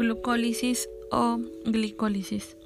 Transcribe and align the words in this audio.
Glucólisis 0.00 0.88
o 1.10 1.38
glicólisis. 1.66 2.56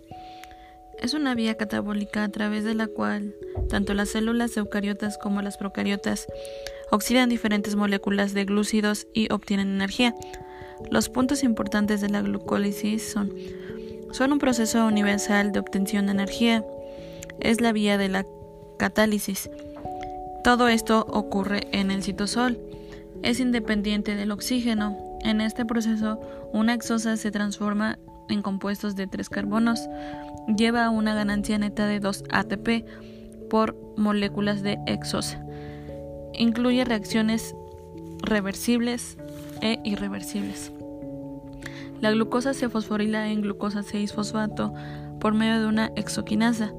Es 1.03 1.15
una 1.15 1.35
vía 1.35 1.57
catabólica 1.57 2.23
a 2.23 2.29
través 2.29 2.63
de 2.63 2.77
la 2.77 2.87
cual 2.87 3.35
tanto 3.69 3.93
las 3.93 4.11
células 4.11 4.57
eucariotas 4.57 5.19
como 5.19 5.43
las 5.43 5.57
procariotas 5.57 6.29
oxidan 6.93 7.29
diferentes 7.29 7.75
moléculas 7.75 8.35
de 8.35 8.45
glúcidos 8.45 9.09
y 9.13 9.33
obtienen 9.33 9.75
energía. 9.75 10.15
Los 10.93 11.09
puntos 11.09 11.43
importantes 11.43 12.01
de 12.01 12.09
la 12.09 12.23
glucólisis 12.23 13.11
son, 13.11 13.33
son 14.13 14.33
un 14.33 14.39
proceso 14.39 14.87
universal 14.87 15.51
de 15.51 15.59
obtención 15.59 16.07
de 16.07 16.13
energía, 16.13 16.65
es 17.41 17.61
la 17.61 17.73
vía 17.73 17.99
de 17.99 18.11
la 18.11 18.25
catálisis. 18.79 19.51
Todo 20.45 20.69
esto 20.69 21.05
ocurre 21.11 21.67
en 21.73 21.91
el 21.91 22.05
citosol. 22.05 22.61
Es 23.23 23.41
independiente 23.41 24.15
del 24.15 24.31
oxígeno. 24.31 25.14
En 25.25 25.41
este 25.41 25.65
proceso, 25.65 26.21
una 26.53 26.75
exosa 26.75 27.17
se 27.17 27.31
transforma 27.31 27.99
en 28.29 28.43
compuestos 28.43 28.95
de 28.95 29.07
tres 29.07 29.31
carbonos. 29.31 29.81
Lleva 30.57 30.91
una 30.91 31.15
ganancia 31.15 31.59
neta 31.59 31.87
de 31.87 31.99
2 31.99 32.25
ATP 32.31 32.85
por 33.49 33.75
moléculas 33.97 34.63
de 34.63 34.79
exosa. 34.87 35.43
Incluye 36.35 36.85
reacciones 36.85 37.57
reversibles 38.23 39.17
e 39.63 39.81
irreversibles. 39.83 40.73
La 42.03 42.11
glucosa 42.11 42.53
se 42.53 42.69
fosforila 42.69 43.29
en 43.31 43.41
glucosa 43.41 43.81
6-fosfato 43.81 44.75
por 45.21 45.33
medio 45.33 45.61
de 45.61 45.67
una 45.67 45.91
exoquinasa. 45.97 46.75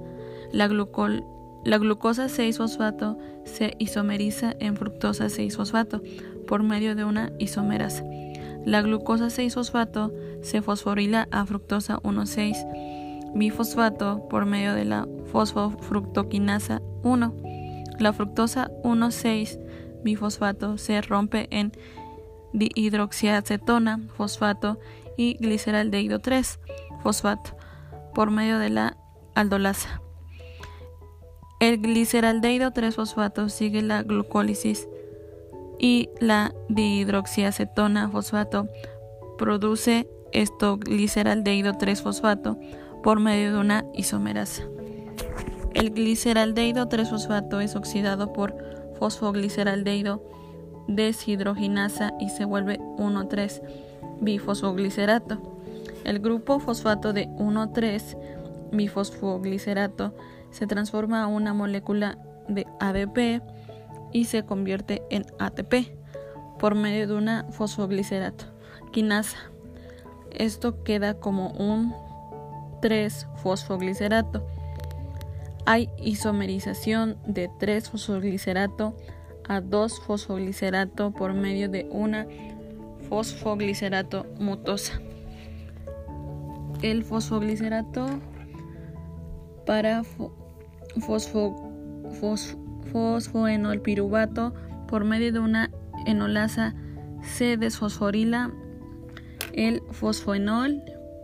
La, 0.51 0.67
la 0.67 1.77
glucosa 1.79 2.27
6-fosfato 2.27 3.17
se 3.43 3.75
isomeriza 3.79 4.53
en 4.59 4.77
fructosa 4.77 5.25
6-fosfato 5.25 6.03
por 6.45 6.61
medio 6.61 6.95
de 6.95 7.05
una 7.05 7.31
isomerasa. 7.39 8.03
La 8.65 8.81
glucosa 8.81 9.27
6-fosfato 9.27 10.11
se 10.41 10.61
fosforila 10.63 11.27
a 11.31 11.45
fructosa 11.45 11.97
1,6 12.01 13.33
bifosfato 13.35 14.27
por 14.27 14.45
medio 14.45 14.73
de 14.73 14.85
la 14.85 15.07
fosfofructoquinasa 15.31 16.81
1. 17.03 17.35
La 17.99 18.11
fructosa 18.11 18.71
1,6 18.83 19.59
bifosfato 20.03 20.79
se 20.79 21.01
rompe 21.01 21.47
en 21.51 21.73
dihidroxiacetona 22.53 23.99
fosfato 24.15 24.79
y 25.15 25.37
gliceraldehído 25.37 26.19
3 26.19 26.59
fosfato 27.03 27.55
por 28.15 28.31
medio 28.31 28.57
de 28.57 28.69
la 28.71 28.97
aldolasa. 29.35 30.01
El 31.59 31.81
gliceraldehído 31.81 32.71
3 32.71 32.95
fosfato 32.95 33.47
sigue 33.49 33.81
la 33.81 34.01
glucólisis 34.01 34.87
y 35.79 36.09
la 36.19 36.53
dihidroxiacetona 36.69 38.09
fosfato 38.09 38.67
produce 39.37 40.07
esto 40.31 40.77
gliceraldehído 40.77 41.73
3 41.73 42.01
fosfato 42.01 42.57
por 43.03 43.19
medio 43.19 43.53
de 43.53 43.59
una 43.59 43.85
isomerasa. 43.93 44.63
El 45.73 45.91
gliceraldehído 45.91 46.87
3 46.87 47.09
fosfato 47.09 47.59
es 47.59 47.75
oxidado 47.75 48.33
por 48.33 48.55
fosfogliceraldehído 48.97 50.23
deshidroginasa 50.87 52.13
y 52.19 52.29
se 52.29 52.45
vuelve 52.45 52.79
1,3 52.79 53.61
bifosfoglicerato. 54.21 55.41
El 56.03 56.19
grupo 56.19 56.59
fosfato 56.59 57.13
de 57.13 57.27
1,3 57.27 58.17
bifosfoglicerato 58.71 60.13
se 60.51 60.67
transforma 60.67 61.23
a 61.23 61.27
una 61.27 61.53
molécula 61.53 62.17
de 62.47 62.65
ADP 62.79 63.41
y 64.15 64.23
se 64.23 64.45
convierte 64.45 65.01
en 65.09 65.25
ATP 65.39 65.91
por 66.57 66.73
medio 66.73 67.05
de 67.05 67.15
una 67.15 67.51
fosfoglicerato 67.51 68.45
quinasa. 68.93 69.37
Esto 70.31 70.85
queda 70.85 71.15
como 71.15 71.49
un 71.49 71.93
3-fosfoglicerato. 72.81 74.41
Hay 75.65 75.89
isomerización 76.01 77.17
de 77.27 77.49
3-fosfoglicerato 77.49 78.95
a 79.49 79.59
2-fosfoglicerato 79.59 81.13
por 81.13 81.33
medio 81.33 81.67
de 81.67 81.85
una 81.91 82.25
fosfoglicerato 83.09 84.27
mutosa. 84.39 85.01
El 86.81 87.03
fosfoglicerato 87.03 88.07
para 89.65 90.03
fosfo, 91.01 91.69
fosfoenolpiruvato 92.91 94.53
por 94.87 95.03
medio 95.03 95.31
de 95.33 95.39
una 95.39 95.71
enolasa 96.05 96.75
se 97.21 97.57
desfosforila 97.57 98.51
el 99.53 99.81
fosfoenol 99.91 100.81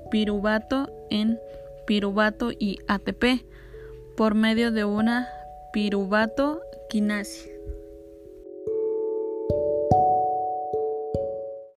piruvato 0.10 0.90
en 1.10 1.38
piruvato 1.86 2.52
y 2.52 2.80
ATP 2.88 3.46
por 4.16 4.36
medio 4.36 4.72
de 4.72 4.86
una 4.86 5.28
piruvato 5.74 6.62
quinasa. 6.90 7.50